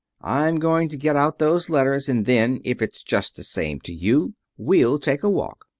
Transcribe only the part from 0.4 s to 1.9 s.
going to get out those